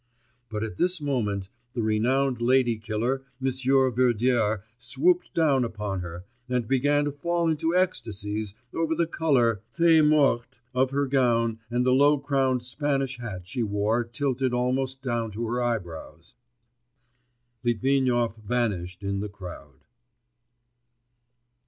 [0.49, 6.67] But at this moment the renowned lady killer Monsieur Verdier swooped down upon her, and
[6.67, 11.93] began to fall into ecstasies over the colour, feuille morte, of her gown and the
[11.93, 16.33] low crowned Spanish hat she wore tilted almost down to her eyebrows....
[17.63, 19.81] Litvinov vanished in the crowd.